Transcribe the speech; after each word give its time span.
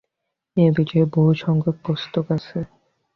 এ-বিষয়ে 0.57 1.05
বহু 1.13 1.31
সংখ্যক 1.35 1.75
পুস্তক 1.85 2.25
আছে। 2.31 2.57